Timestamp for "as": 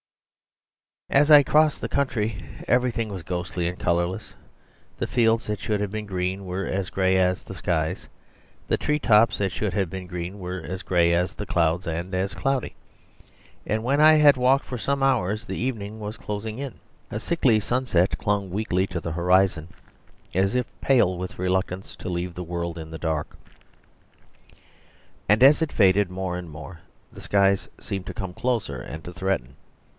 1.11-1.29, 6.65-6.89, 7.17-7.43, 10.61-10.83, 11.13-11.35, 12.15-12.33, 20.33-20.55, 25.43-25.61